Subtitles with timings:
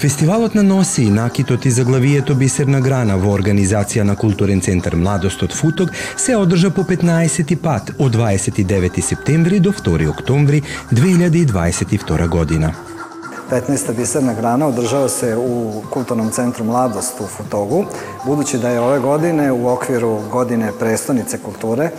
[0.00, 5.44] Фестивалот на носи и накитот и заглавието Бисерна грана во организација на Културен центар Младост
[5.44, 12.89] од Футог се одржа по 15 пат од 29 септември до 2 октомври 2022 година.
[13.50, 13.92] 15.
[13.96, 17.84] biserna grana održava se u Kulturnom centru Mladost u Futogu.
[18.26, 21.90] Budući da je ove godine u okviru godine prestonice kulture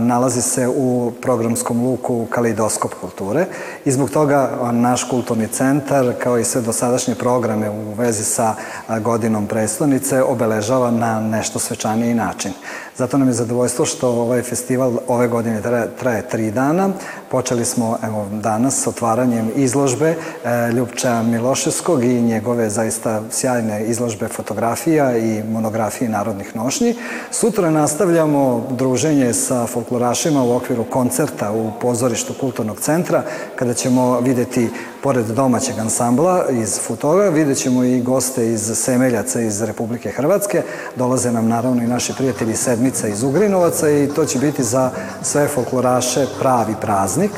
[0.00, 3.46] nalazi se u programskom luku Kalidoskop kulture
[3.84, 8.54] i zbog toga naš kulturni centar kao i sve dosadašnje programe u vezi sa
[9.00, 12.52] godinom prestonice obeležava na nešto svečaniji način.
[12.98, 16.90] Zato nam je zadovoljstvo što ovaj festival ove godine traje, traje tri dana.
[17.30, 24.28] Počeli smo evo, danas s otvaranjem izložbe e, Ljubča Miloševskog i njegove zaista sjajne izložbe
[24.28, 26.94] fotografija i monografije narodnih nošnji.
[27.30, 33.22] Sutra nastavljamo druženje sa folklorašima u okviru koncerta u pozorištu Kulturnog centra,
[33.56, 34.68] kada ćemo videti
[35.02, 40.62] pored domaćeg ansambla iz Futoga, vidjet ćemo i goste iz Semeljaca iz Republike Hrvatske.
[40.96, 42.56] Dolaze nam naravno i naši prijatelji
[42.86, 44.90] Sedmica iz Ugrinovaca i to će biti za
[45.22, 47.30] sve folkloraše pravi praznik.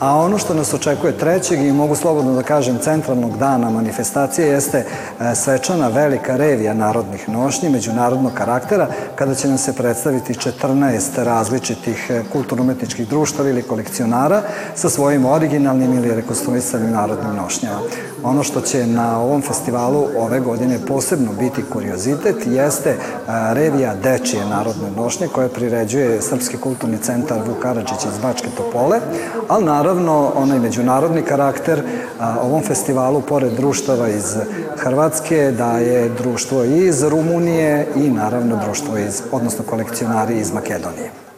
[0.00, 4.78] A ono što nas očekuje trećeg i mogu slobodno da kažem centralnog dana manifestacije jeste
[4.78, 12.06] e, svečana velika revija narodnih nošnji međunarodnog karaktera kada će nam se predstaviti 14 različitih
[12.10, 14.42] e, kulturno-umetničkih društava ili kolekcionara
[14.74, 17.80] sa svojim originalnim ili rekonstruisanim narodnim nošnjama.
[18.22, 22.96] Ono što će na ovom festivalu ove godine posebno biti kuriozitet jeste e,
[23.54, 29.00] revija Dečije narodne nošnje koje priređuje Srpski kulturni centar Vuk Karadžić iz Bačke Topole,
[29.48, 29.89] ali naravno
[30.34, 31.82] onaj međunarodni karakter
[32.42, 34.36] ovom festivalu pored društava iz
[34.76, 41.29] Hrvatske daje društvo iz Rumunije i naravno društvo iz, odnosno kolekcionari iz Makedonije.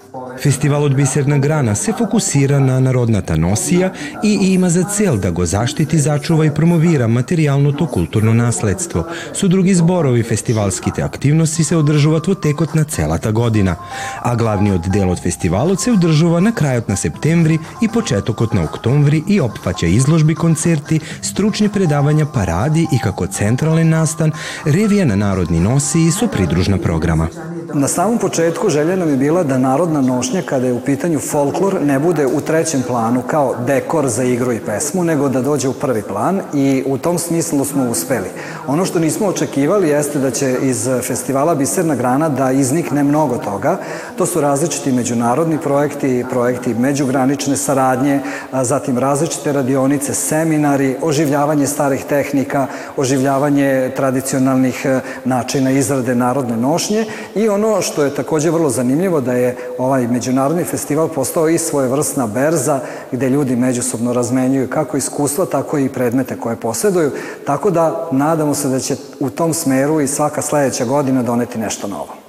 [0.41, 3.89] Фестивалот Бисерна грана се фокусира на народната носија
[4.23, 9.05] и има за цел да го заштити, зачува и промовира материјалното културно наследство.
[9.33, 13.75] Со други зборови, фестивалските активности се одржуваат во текот на целата година,
[14.21, 19.23] а главниот дел од фестивалот се одржува на крајот на септември и почетокот на октомври
[19.27, 24.33] и опфаќа изложби, концерти, стручни предавања, паради и како централен настан,
[24.65, 27.29] ревија на народни носии со придружна програма.
[27.74, 31.80] Na samom početku želja nam je bila da narodna nošnja, kada je u pitanju folklor,
[31.82, 35.72] ne bude u trećem planu kao dekor za igru i pesmu, nego da dođe u
[35.72, 38.28] prvi plan i u tom smislu smo uspeli.
[38.66, 43.78] Ono što nismo očekivali jeste da će iz festivala Biserna grana da iznikne mnogo toga.
[44.18, 48.20] To su različiti međunarodni projekti, projekti međugranične saradnje,
[48.62, 52.66] zatim različite radionice, seminari, oživljavanje starih tehnika,
[52.96, 54.86] oživljavanje tradicionalnih
[55.24, 60.08] načina izrade narodne nošnje i ono ono što je takođe vrlo zanimljivo da je ovaj
[60.08, 62.80] međunarodni festival postao i svojevrsna berza
[63.12, 67.10] gde ljudi međusobno razmenjuju kako iskustva, tako i predmete koje poseduju,
[67.46, 71.86] tako da nadamo se da će u tom smeru i svaka sledeća godina doneti nešto
[71.86, 72.21] novo.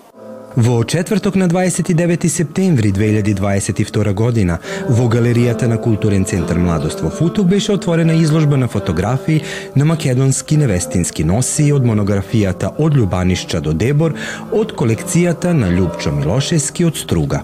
[0.56, 7.44] Во четврток на 29 септември 2022 година во галеријата на Културен центар Младост во Футу
[7.44, 9.42] беше отворена изложба на фотографии
[9.76, 14.14] на македонски невестински носи од монографијата Од Любанишча до Дебор
[14.52, 17.42] од колекцијата на Лјупчо Милошевски од Струга.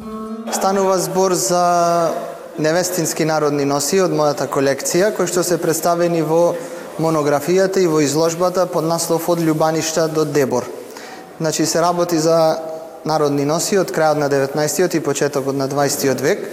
[0.53, 2.13] Станува збор за
[2.59, 6.53] невестински народни носи од мојата колекција, кои што се представени во
[7.01, 10.69] монографијата и во изложбата под наслов Од Любаништа до Дебор.
[11.39, 12.68] Значи се работи за
[13.05, 16.45] народни носи од крајот на 19 и почетокот на 20 век,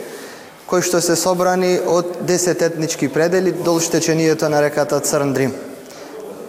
[0.66, 5.54] кои што се собрани од 10 етнички предели долж течението на реката Црн Дрим.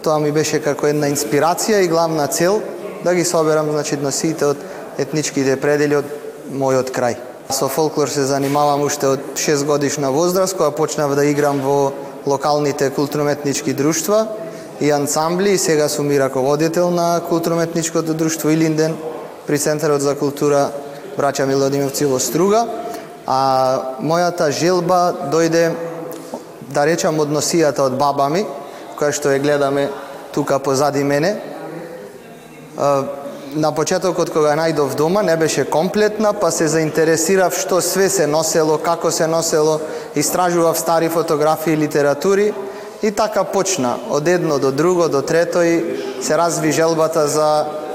[0.02, 2.60] Тоа ми беше како една инспирација и главна цел
[3.04, 4.62] да ги соберам значи носиите од
[4.98, 6.06] етничките предели од
[6.50, 7.16] мојот крај.
[7.50, 11.92] Со фолклор се занимавам уште од 6 годишна возраст, кога почнав да играм во
[12.26, 14.26] локалните културно-етнички друштва
[14.80, 18.96] и ансамбли и сега сум и раководител на културно-етничкото друштво Илинден
[19.48, 20.66] при Центарот за култура
[21.16, 22.66] Браќа Милодимовци во Струга,
[23.24, 25.70] а мојата желба дојде,
[26.68, 28.42] да речам, од носијата од баба ми,
[28.98, 29.86] која што ја гледаме
[30.36, 31.38] тука позади мене.
[33.56, 38.76] На почетокот кога најдов дома не беше комплетна, па се заинтересирав што све се носело,
[38.76, 39.80] како се носело,
[40.14, 42.52] истражував стари фотографии и литератури
[43.00, 47.87] и така почна од едно до друго до трето и се разви желбата за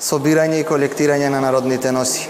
[0.00, 2.28] собирање и колектирање на народните носи.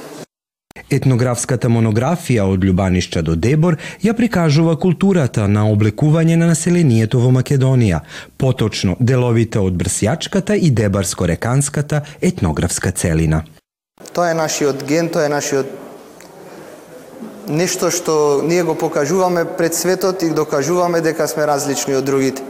[0.90, 8.00] Етнографската монографија од Љубанишча до Дебор ја прикажува културата на облекување на населението во Македонија,
[8.38, 13.44] поточно деловите од Брсјачката и Дебарско-реканската етнографска целина.
[14.12, 15.66] Тоа е нашиот ген, тоа е нашиот
[17.50, 22.42] нешто што ние го покажуваме пред светот и докажуваме дека сме различни од другите.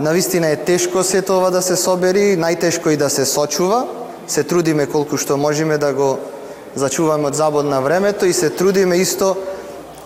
[0.00, 3.84] Навистина е тешко се тоа да се собери, најтешко и да се сочува.
[4.30, 6.18] Се трудиме колку што можеме да го
[6.78, 9.34] зачуваме од забод на времето и се трудиме исто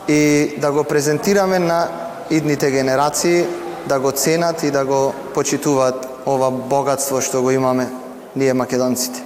[0.09, 1.89] и да го презентираме на
[2.31, 3.45] идните генерации
[3.89, 7.85] да го ценат и да го почитуваат ова богатство што го имаме
[8.37, 9.21] ние македонците.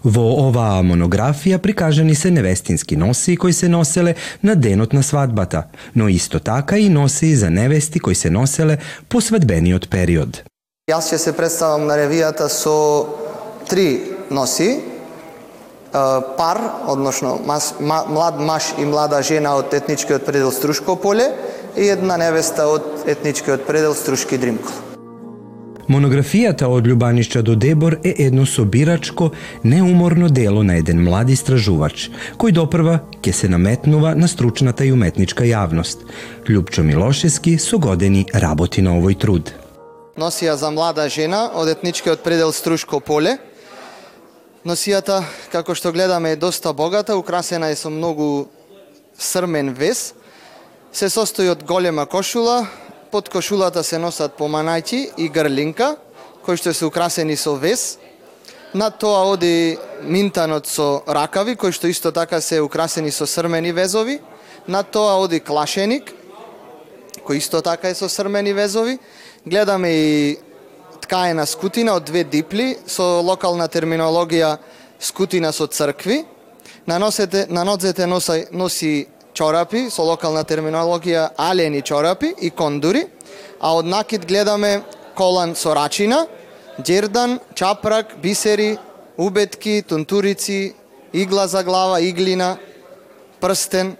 [0.00, 6.08] Во оваа монографија прикажани се невестински носи кои се носеле на денот на свадбата, но
[6.08, 8.78] исто така и носи за невести кои се носеле
[9.08, 10.42] по свадбениот период.
[10.88, 13.04] Јас ќе се представам на ревијата со
[13.68, 14.80] три носи,
[16.36, 21.32] пар, односно мас, ма, млад маж и млада жена од етничкиот предел Струшко поле
[21.76, 24.72] и една невеста од етничкиот предел Струшки Дримкол.
[25.86, 29.30] Монографијата од Љубанишча до Дебор е едно собирачко,
[29.64, 35.46] неуморно дело на еден млад истражувач, кој допрва ќе се наметнува на стручната и уметничка
[35.46, 36.02] јавност.
[36.50, 39.54] Љупчо Милошевски со години работи на овој труд.
[40.18, 43.38] Носија за млада жена од етничкиот предел Струшко поле,
[44.66, 45.20] Носијата,
[45.52, 48.48] како што гледаме, е доста богата, украсена е со многу
[49.14, 50.08] срмен вес.
[50.90, 52.64] Се состои од голема кошула,
[53.12, 55.92] под кошулата се носат поманајки и грлинка,
[56.42, 58.00] кои што се украсени со вес.
[58.74, 64.18] Над тоа оди минтанот со ракави, кои што исто така се украсени со срмени везови.
[64.66, 66.10] Над тоа оди клашеник,
[67.22, 68.98] кој исто така е со срмени везови.
[69.46, 70.38] Гледаме и
[71.06, 74.56] ткаена скутина од две дипли со локална терминологија
[74.98, 76.24] скутина со цркви.
[76.86, 83.06] На носете, на нозете носи, носи чорапи со локална терминологија алени чорапи и кондури,
[83.60, 84.82] а од накид гледаме
[85.14, 86.26] колан со рачина,
[86.78, 88.76] дјердан, чапрак, бисери,
[89.16, 90.74] убетки, тунтурици,
[91.12, 92.56] игла за глава, иглина,
[93.40, 93.96] прстен,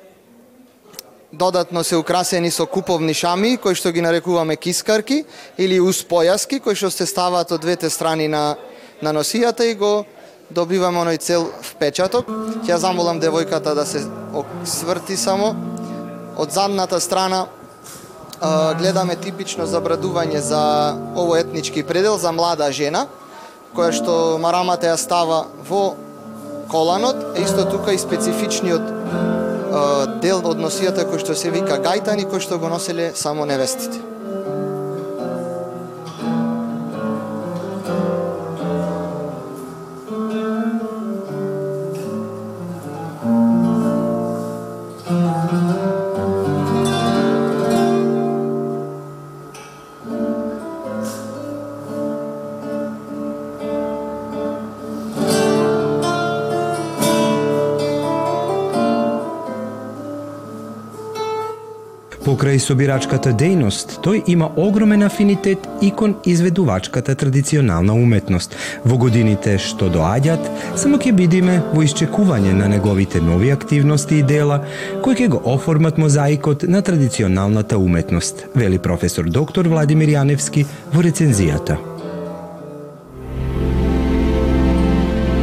[1.37, 5.25] додатно се украсени со куповни шами, кои што ги нарекуваме кискарки,
[5.59, 8.57] или успојаски, кои што се ставаат од двете страни на,
[9.03, 10.07] на носијата и го
[10.51, 12.27] добиваме оној цел впечаток.
[12.65, 14.07] Ја замолам девојката да се
[14.65, 15.55] сврти само.
[16.37, 17.47] Од задната страна
[18.79, 23.07] гледаме типично забрадување за ово етнички предел за млада жена,
[23.77, 25.97] која што марамата ја става во
[26.69, 28.96] коланот, е исто тука и специфичниот
[30.23, 34.16] дел од носијата кој што се вика гајтани, кој што го носеле само невестите.
[62.47, 68.55] Покрај собирачката дејност, тој има огромен афинитет и кон изведувачката традиционална уметност.
[68.85, 70.47] Во годините што доаѓаат,
[70.79, 74.61] само ќе бидиме во исчекување на неговите нови активности и дела,
[75.03, 81.81] кои ќе го оформат мозаикот на традиционалната уметност, вели професор доктор Владимир Јаневски во рецензијата.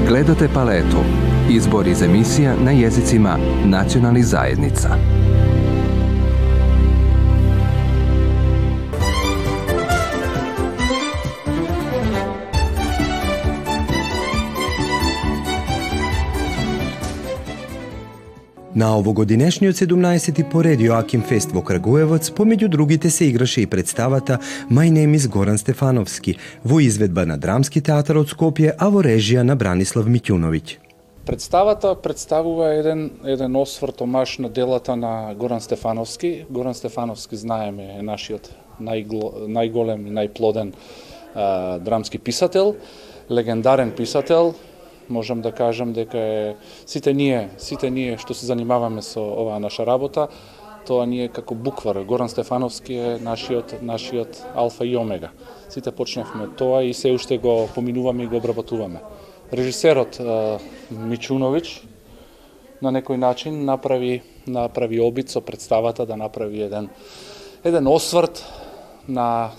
[0.08, 1.04] Гледате палето.
[1.52, 3.36] Избор из емисија на језицима
[3.68, 4.96] национални заедница.
[18.84, 24.92] На овогодинешниот 17-ти поред Аким Фест во Крагуевац, помеѓу другите се играше и представата My
[24.92, 26.36] Name is Горан Стефановски,
[26.66, 30.76] во изведба на Драмски театар од Скопје, а во режија на Бранислав Митјуновиќ.
[31.24, 36.34] Представата представува еден, еден осврт омаш на делата на Горан Стефановски.
[36.50, 38.52] Горан Стефановски, знаеме, е нашиот
[38.84, 42.76] најгло, најголем и најплоден а, драмски писател,
[43.32, 44.56] легендарен писател,
[45.10, 46.56] можам да кажам дека е
[46.86, 50.28] сите ние, сите ние што се занимаваме со оваа наша работа,
[50.86, 55.32] тоа ние како буквар, Горан Стефановски е нашиот нашиот алфа и омега.
[55.70, 59.02] Сите почнавме тоа и се уште го поминуваме и го обработуваме.
[59.54, 60.20] Режисерот
[60.92, 61.82] Мичуновиќ
[62.82, 66.90] на некој начин направи направи обид со представата да направи еден
[67.64, 68.44] еден осврт
[69.08, 69.52] на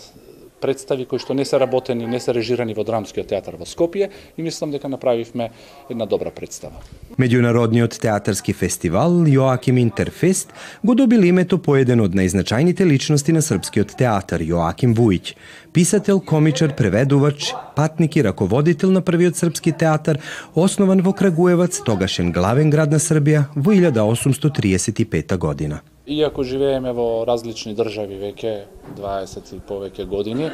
[0.65, 4.43] представи кои што не се работени, не се режирани во драмскиот театар во Скопје и
[4.43, 5.51] мислам дека направивме
[5.93, 6.81] една добра представа.
[7.21, 10.53] Меѓународниот театарски фестивал Јоаким Интерфест
[10.83, 15.35] го добил името по еден од најзначајните личности на српскиот театар Јоаким Вуиќ,
[15.73, 20.21] писател, комичар, преведувач, патник и раководител на првиот српски театар,
[20.55, 25.83] основан во Крагуевац, тогашен главен град на Србија, во 1835 година.
[26.07, 28.51] Иако живееме во различни држави веќе
[28.99, 30.51] 20 и повеќе години,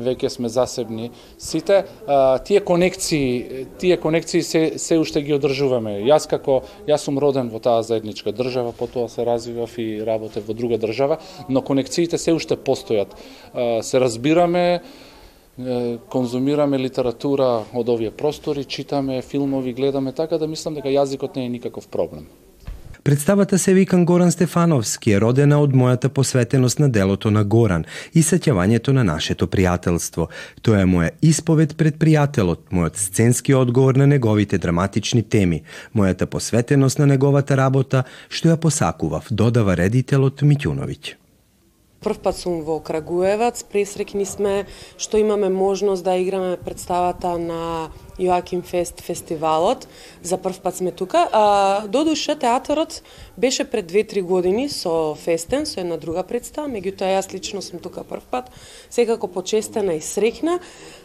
[0.00, 5.98] веќе сме засебни сите, а, тие конекции, тие конекции се се уште ги одржуваме.
[6.08, 10.56] Јас како јас сум роден во таа заедничка држава, потоа се развивав и работев во
[10.56, 11.18] друга држава,
[11.50, 13.12] но конекциите се уште постојат.
[13.52, 14.80] А, се разбираме,
[16.08, 21.54] конзумираме литература од овие простори, читаме филмови, гледаме така да мислам дека јазикот не е
[21.60, 22.26] никаков проблем.
[23.04, 27.82] Представата се викан Горан Стефановски е родена од мојата посветеност на делото на Горан
[28.16, 30.30] и сеќавањето на нашето пријателство.
[30.64, 35.60] Тоа е моја исповед пред пријателот, мојот сценски одговор на неговите драматични теми,
[35.94, 41.14] мојата посветеност на неговата работа, што ја посакував, додава редителот Митјуновиќ
[42.04, 44.64] Прв пат сум во Крагуевац, пресрекни сме
[44.96, 49.88] што имаме можност да играме представата на Јоаким Фест фестивалот.
[50.22, 51.28] За прв пат сме тука.
[51.32, 53.02] А, додуша театарот
[53.36, 58.04] беше пред 2-3 години со Фестен, со една друга представа, меѓутоа јас лично сум тука
[58.04, 58.50] прв пат,
[58.90, 60.60] секако почестена и срекна.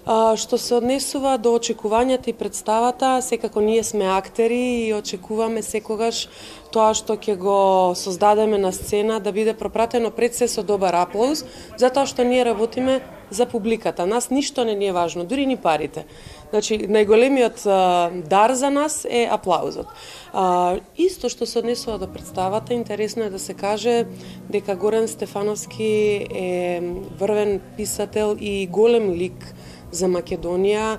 [0.05, 6.27] А, што се однесува до очекувањата и представата, секако ние сме актери и очекуваме секогаш
[6.71, 7.59] тоа што ќе го
[7.95, 11.45] создадеме на сцена да биде пропратено пред се со добар аплауз,
[11.77, 13.01] затоа што ние работиме
[13.31, 14.05] за публиката.
[14.05, 16.05] Нас ништо не ни е важно, дури ни парите.
[16.49, 19.87] Значи, најголемиот а, дар за нас е аплаузот.
[20.33, 24.05] А, исто што се однесува до представата, интересно е да се каже
[24.49, 26.81] дека Горан Стефановски е
[27.19, 29.53] врвен писател и голем лик
[29.91, 30.97] за Македонија.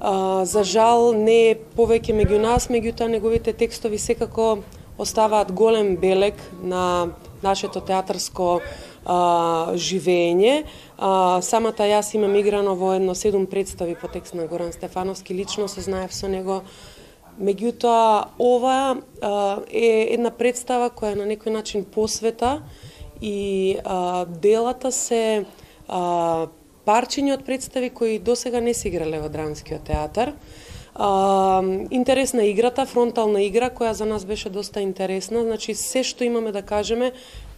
[0.00, 4.62] А, за жал не е повеќе меѓу нас, меѓутоа неговите текстови секако
[4.98, 7.10] оставаат голем белек на
[7.42, 8.60] нашето театарско
[9.04, 10.64] а, живење.
[10.98, 15.68] А, самата јас имам играно во едно седум представи по текст на Горан Стефановски, лично
[15.68, 16.62] се знаев со него.
[17.40, 22.62] Меѓутоа, ова а, е една представа која на некој начин посвета
[23.20, 25.44] и а, делата се
[25.88, 26.46] а,
[26.86, 30.34] парчиња од представи кои досега не се играле во драмскиот театар.
[30.94, 35.42] А, интересна играта, фронтална игра, која за нас беше доста интересна.
[35.42, 37.12] Значи, се што имаме да кажеме,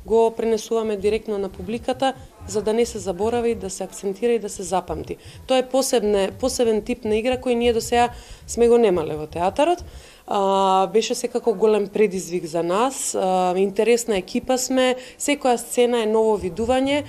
[0.07, 2.15] го пренесуваме директно на публиката,
[2.49, 5.17] за да не се заборави, да се акцентира и да се запамти.
[5.47, 8.09] Тоа е посебне, посебен тип на игра кој ние до сега
[8.47, 9.83] сме го немале во театарот.
[10.27, 16.39] А, беше секако голем предизвик за нас, а, интересна екипа сме, секоја сцена е ново
[16.39, 17.03] видување.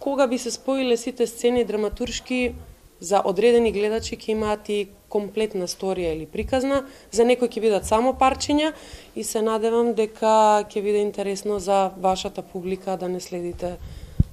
[0.00, 2.54] Кога би се споиле сите сцени драматуршки,
[3.00, 8.12] за одредени гледачи ќе имаат и комплетна сторија или приказна, за некои ќе бидат само
[8.12, 8.72] парчиња
[9.16, 13.76] и се надевам дека ќе биде интересно за вашата публика да не следите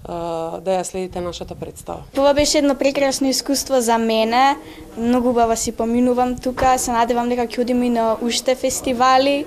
[0.05, 2.03] да ја следите нашата представа.
[2.13, 4.55] Тоа беше едно прекрасно искуство за мене.
[4.97, 6.77] Многу бава си поминувам тука.
[6.77, 9.45] Се надевам дека ќе одиме на уште фестивали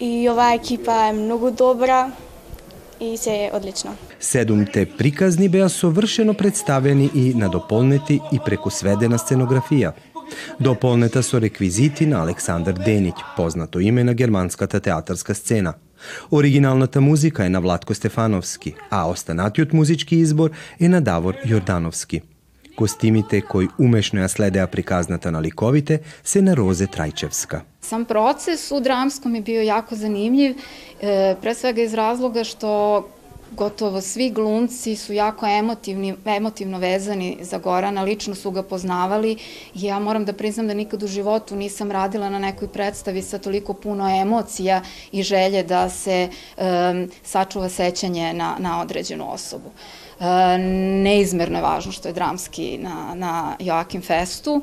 [0.00, 2.10] и оваа екипа е многу добра
[3.00, 3.94] и се е одлично.
[4.20, 9.92] Седумте приказни беа совршено представени и надополнети и преку сведена сценографија.
[10.60, 15.74] Дополнета со реквизити на Александар Денич, познато име на германската театарска сцена.
[16.30, 22.22] Оригиналната музика е на Владко Стефановски, а останатиот музички избор е на Давор Јордановски.
[22.76, 27.60] Костимите кои умешно ја следеа приказната на ликовите се на Розе Трајчевска.
[27.82, 30.56] Sam proces u dramskom je bio jako zanimljiv,
[31.00, 33.02] e, pre svega iz razloga što
[33.50, 39.36] gotovo svi glumci su jako emotivni, emotivno vezani za Gorana, lično su ga poznavali
[39.74, 43.38] i ja moram da priznam da nikad u životu nisam radila na nekoj predstavi sa
[43.38, 49.70] toliko puno emocija i želje da se um, sačuva sećanje na, na određenu osobu.
[50.20, 50.58] E,
[51.02, 54.62] neizmerno je važno što je dramski na, na Joakim Festu.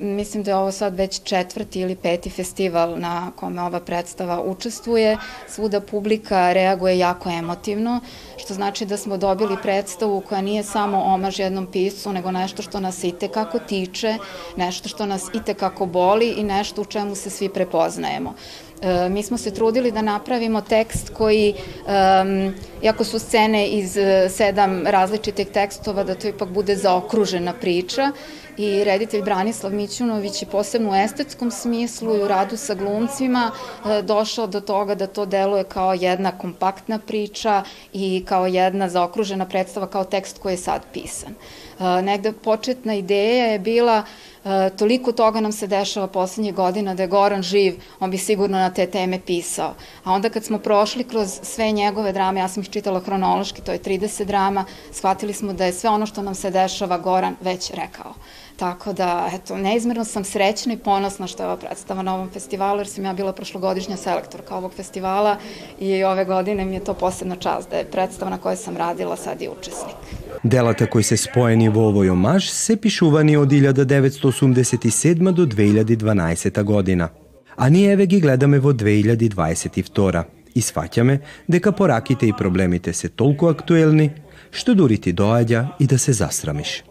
[0.00, 5.16] Mislim da je ovo sad već četvrti ili peti festival na kome ova predstava učestvuje.
[5.48, 8.00] Svuda publika reaguje jako emotivno,
[8.36, 12.80] što znači da smo dobili predstavu koja nije samo omaž jednom piscu, nego nešto što
[12.80, 14.16] nas i tekako tiče,
[14.56, 18.34] nešto što nas i tekako boli i nešto u čemu se svi prepoznajemo.
[18.82, 23.98] E, mi smo se trudili da napravimo tekst koji, um, iako su scene iz
[24.28, 28.12] sedam različitih tekstova, da to ipak bude zaokružena priča
[28.56, 34.02] i reditelj Branislav Mićunović je posebno u estetskom smislu i u radu sa glumcima e,
[34.02, 39.86] došao do toga da to deluje kao jedna kompaktna priča i kao jedna zaokružena predstava
[39.86, 41.34] kao tekst koji je sad pisan.
[41.80, 44.31] E, negde početna ideja je bila E,
[44.78, 48.70] toliko toga nam se dešava poslednjih godina da je Goran živ, on bi sigurno na
[48.70, 49.74] te teme pisao.
[50.04, 53.72] A onda kad smo prošli kroz sve njegove drame, ja sam ih čitala hronološki, to
[53.72, 57.70] je 30 drama, shvatili smo da je sve ono što nam se dešava Goran već
[57.70, 58.14] rekao.
[58.56, 62.78] Tako da, eto, neizmerno sam srećna i ponosna što je ova predstava na ovom festivalu,
[62.78, 65.36] jer sam ja bila prošlogodišnja selektorka ovog festivala
[65.80, 69.16] i ove godine mi je to posebna čast da je predstava na kojoj sam radila
[69.16, 69.96] sad i učesnik.
[70.44, 77.08] Делата кои се споени во овој омаж се пишувани од 1987 до 2012 година.
[77.56, 83.46] А ние еве ги гледаме во 2022 и сваќаме дека пораките и проблемите се толку
[83.46, 84.10] актуелни,
[84.50, 86.82] што дури ти доаѓа и да се засрамиш.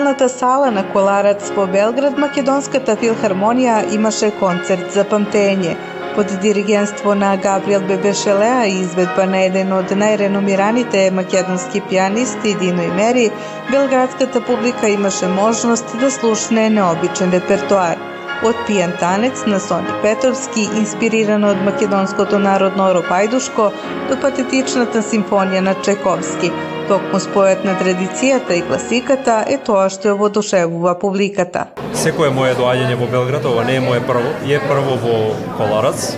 [0.00, 5.74] преполната сала на Коларац во Белград, Македонската филхармонија имаше концерт за памтење
[6.14, 12.94] под диригенство на Габриел Бебешелеа и изведба на еден од најреномираните македонски пианисти Дино и
[12.96, 13.26] Мери,
[13.70, 18.00] белградската публика имаше можност да слушне необичен репертоар
[18.44, 23.68] од пијан танец на Сони Петровски, инспирирано од македонското народно Оропајдушко,
[24.08, 30.15] до патетичната симфонија на Чековски – Токму спојот на традицијата и класиката е тоа што ја
[30.19, 31.61] воодушевува публиката.
[31.95, 35.13] Секое мое доаѓање во Белград, ова не е мое прво, е прво во
[35.55, 36.09] Коларац,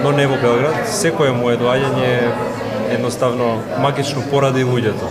[0.00, 0.88] но не во Белград.
[0.88, 2.14] Секое мое доаѓање
[2.94, 3.50] едноставно
[3.84, 5.10] магично поради луѓето.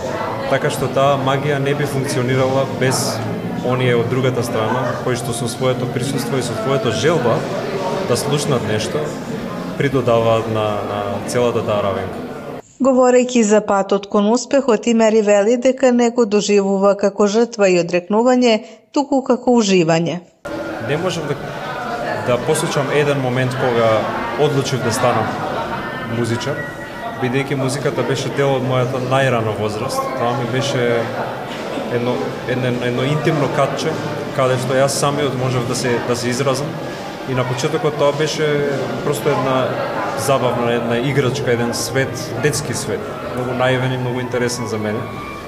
[0.50, 3.04] Така што таа магија не би функционирала без
[3.62, 7.38] оние од другата страна, кои што со своето присуство и со своето желба
[8.08, 9.06] да слушнат нешто,
[9.78, 12.29] придодаваат на, на целата таа равенка.
[12.80, 18.54] Говорејќи за патот кон успехот, Имери вели дека не го доживува како жртва и одрекнување,
[18.96, 20.14] туку како уживање.
[20.88, 21.36] Не можам да,
[22.26, 23.90] да посочам еден момент кога
[24.46, 25.28] одлучив да станам
[26.16, 26.56] музичар,
[27.20, 30.00] бидејќи музиката беше дел од мојата најрана возраст.
[30.16, 30.88] Тоа ми беше
[31.92, 32.16] едно,
[32.48, 33.92] едно, едно интимно катче,
[34.40, 36.72] каде што јас самиот можев да се, да се изразам.
[37.28, 38.70] И на почетокот тоа беше
[39.04, 39.66] просто една
[40.20, 43.00] забавна една играчка, еден свет, детски свет,
[43.34, 45.00] многу наивен и многу интересен за мене.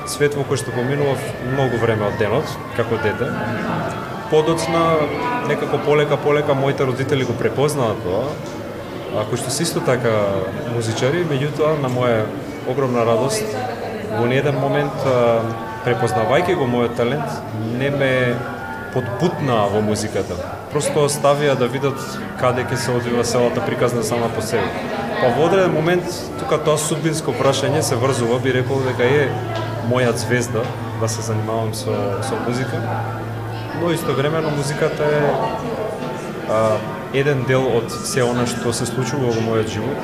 [0.07, 1.21] Свет во кој што поминував
[1.53, 3.29] многу време од денот, како дете.
[4.31, 4.83] Подоцна,
[5.49, 8.25] некако полека, полека, моите родители го препознаа тоа,
[9.15, 10.13] а кои што се исто така
[10.75, 12.25] музичари, меѓутоа, на моја
[12.67, 13.45] огромна радост,
[14.17, 15.07] во еден момент,
[15.85, 17.39] препознавајќи го мојот талент,
[17.79, 18.13] не ме
[18.93, 20.37] подбутнаа во музиката.
[20.73, 21.99] Просто оставија да видат
[22.41, 24.69] каде ќе се одвива селата приказна сама по себе.
[25.21, 26.05] Па во одреден момент,
[26.41, 29.29] тука тоа судбинско прашање се врзува, би рекол дека е
[29.91, 30.65] моја звезда
[31.01, 32.81] да се занимавам со, со музика,
[33.81, 35.23] но истовремено музиката е
[36.51, 36.79] а,
[37.15, 39.99] еден дел од се она што се случува во мојот живот.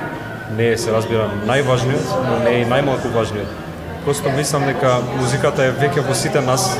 [0.57, 3.49] Не е, се разбира, најважниот, но не е и најмалку важниот.
[4.05, 6.71] Просто мислам дека музиката е веќе во сите нас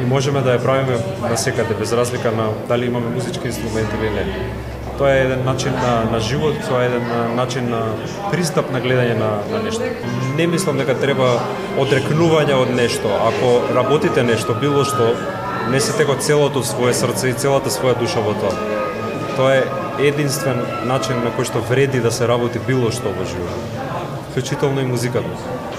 [0.00, 4.10] и можеме да ја правиме на секаде, без разлика на дали имаме музички инструменти или
[4.10, 4.24] не.
[4.98, 7.80] Тоа е еден начин на, на живот, тоа е еден начин на
[8.30, 9.82] пристап на гледање на, на нешто.
[10.36, 11.40] Не мислам дека треба
[11.78, 13.10] одрекнување од нешто.
[13.10, 15.14] Ако работите нешто, било што,
[15.70, 18.54] несете го целото свое срце и целата своја душа во тоа.
[19.36, 23.82] Тоа е единствен начин на кој што вреди да се работи било што во живот.
[24.30, 25.30] Вклучително и музиката.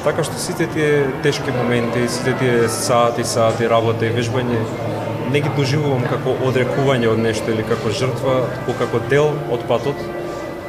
[0.06, 4.60] Така што сите тие тешки моменти, сите тие сати, сати работа и вежбање
[5.34, 8.36] не ги доживувам како одрекување од нешто или како жртва,
[8.68, 10.04] туку како дел од патот,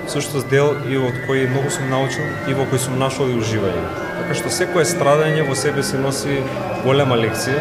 [0.07, 3.83] всушност дел и од кој многу сум научил и во кој сум нашол и уживање.
[4.23, 6.41] Така што секое страдање во себе се носи
[6.87, 7.61] голема лекција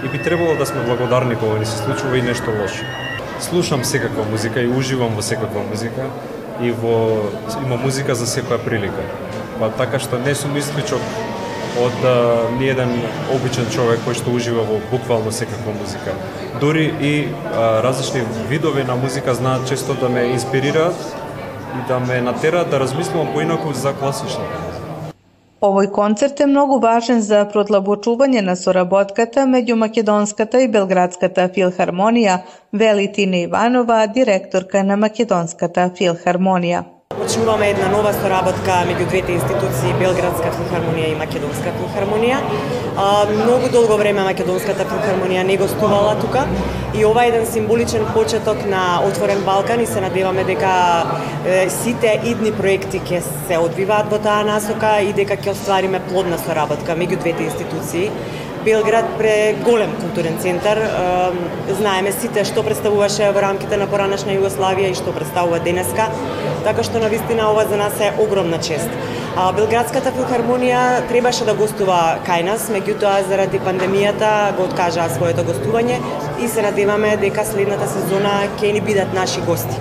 [0.00, 2.88] и би требало да сме благодарни кога ни се случува и нешто лошо.
[3.44, 6.08] Слушам секаква музика и уживам во секаква музика
[6.64, 6.96] и во
[7.60, 9.04] има музика за секоја прилика.
[9.60, 11.02] Па така што не сум исклучок
[11.78, 12.12] од а,
[12.58, 12.90] ниеден
[13.34, 16.14] обичен човек кој што ужива во буквално секаква музика.
[16.60, 20.96] Дури и а, различни видови на музика знаат често да ме инспирираат
[21.78, 24.44] и да ме натераат да размислувам поинаку за класична.
[25.60, 32.38] Овој концерт е многу важен за продлабочување на соработката меѓу Македонската и Белградската филхармонија,
[32.72, 36.99] вели Тина Иванова, директорка на Македонската филхармонија.
[37.20, 42.38] Почнуваме една нова соработка меѓу двете институции Белградска филхармонија и Македонска филхармонија.
[42.96, 46.46] А, многу долго време Македонската филхармонија не гостувала тука
[46.94, 50.72] и ова е еден символичен почеток на Отворен Балкан и се надеваме дека
[51.46, 56.38] е, сите идни проекти ќе се одвиваат во таа насока и дека ќе оствариме плодна
[56.46, 58.10] соработка меѓу двете институции
[58.64, 60.78] Белград преголем културен центар.
[61.78, 66.10] Знаеме сите што представуваше во рамките на поранешна Југославија и што представува денеска,
[66.66, 68.90] така што на вистина ова за нас е огромна чест.
[69.32, 75.96] А Белградската филхармонија требаше да гостува кај нас, меѓутоа заради пандемијата го откажаа своето гостување
[76.44, 79.80] и се надеваме дека следната сезона ќе ни бидат наши гости.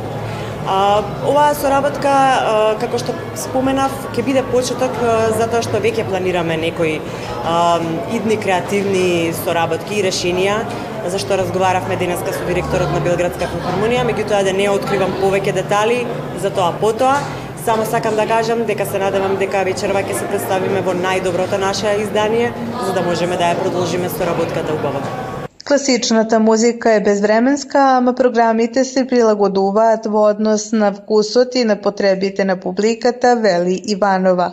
[0.67, 6.58] А, оваа соработка, а, како што споменав, ќе биде почеток а, затоа што веќе планираме
[6.60, 7.00] некои
[7.43, 7.80] а,
[8.13, 10.60] идни креативни соработки и решенија,
[11.08, 16.04] за што разговаравме денеска со директорот на Белградска филхармонија, меѓутоа да не откривам повеќе детали
[16.43, 17.17] за тоа потоа.
[17.65, 21.98] Само сакам да кажам дека се надевам дека вечерва ќе се представиме во најдоброто наше
[22.04, 22.54] издание,
[22.86, 25.29] за да можеме да ја продолжиме соработката убаво.
[25.69, 32.45] Класичната музика е безвременска, ама програмите се прилагодуваат во однос на вкусот и на потребите
[32.45, 34.47] на публиката, вели Иванова.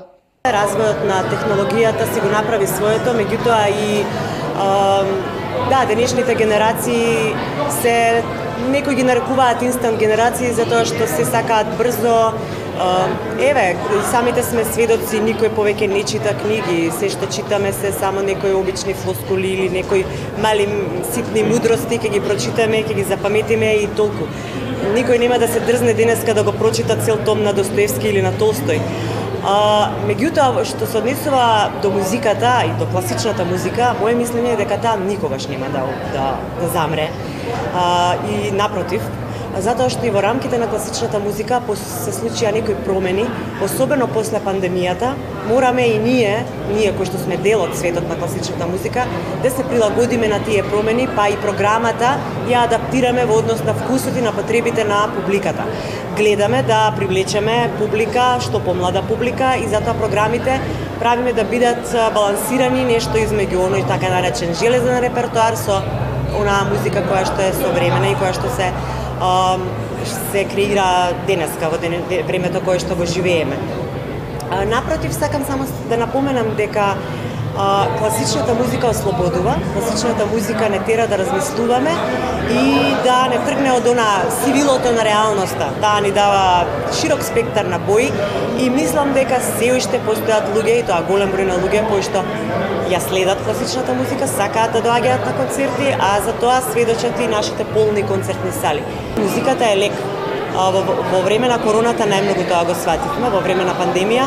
[0.44, 4.04] Развојот на технологијата си го направи своето, меѓутоа и
[5.70, 7.32] да, денешните генерации
[7.80, 8.22] се
[8.68, 12.20] некои ги нарекуваат инстант генерации затоа што се сакаат брзо,
[13.40, 13.76] Еве,
[14.10, 18.92] самите сме сведоци, никој повеќе не чита книги, се што читаме се само некои обични
[18.92, 20.04] флоскули или некои
[20.44, 20.68] мали
[21.14, 24.28] ситни мудрости, ќе ги прочитаме, ќе ги запаметиме и толку.
[24.92, 28.34] Никој нема да се дрзне денеска да го прочита цел том на Достоевски или на
[28.36, 28.82] Толстој.
[29.46, 29.56] А,
[30.04, 35.00] меѓутоа, што се однесува до музиката и до класичната музика, моје мислење е дека таа
[35.00, 37.08] никогаш нема да, да, да замре.
[37.72, 39.00] А, и напротив,
[39.62, 43.24] затоа што и во рамките на класичната музика се случија некои промени,
[43.64, 45.14] особено после пандемијата,
[45.48, 49.06] мораме и ние, ние кои што сме дел од светот на класичната музика,
[49.42, 52.16] да се прилагодиме на тие промени, па и програмата
[52.48, 55.64] ја адаптираме во однос на вкусот и на потребите на публиката.
[56.16, 60.60] Гледаме да привлечеме публика, што помлада публика и затоа програмите
[61.00, 65.82] правиме да бидат балансирани нешто измеѓу оној така наречен железен репертоар со
[66.36, 68.70] онаа музика која што е современа и која што се
[70.32, 73.56] се креира денеска во времето кое што го живееме.
[74.66, 76.94] Напротив, сакам само да напоменам дека
[77.58, 81.90] а, класичната музика ослободува, класичната музика не тера да размислуваме
[82.50, 85.70] и да не тргне од она сивилото на реалноста.
[85.80, 86.66] Таа ни дава
[87.00, 88.12] широк спектар на бои
[88.58, 92.22] и мислам дека се уште постојат луѓе и тоа голем број на луѓе кои што
[92.90, 97.64] ја следат класичната музика, сакаат да доаѓаат на концерти, а за тоа сведочат и нашите
[97.64, 98.82] полни концертни сали.
[99.18, 99.92] Музиката е лек.
[100.54, 100.82] Во,
[101.12, 104.26] во време на короната најмногу тоа го свативме, во време на пандемија,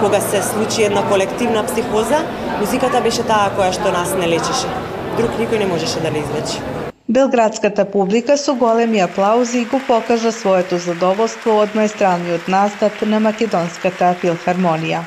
[0.00, 2.24] кога се случи една колективна психоза,
[2.58, 4.70] музиката беше таа која што нас не лечеше.
[5.18, 6.62] Друг никој не можеше да не излечи.
[7.08, 15.06] Белградската публика со големи аплаузи го покажа своето задоволство од најстраниот настап на Македонската филхармонија.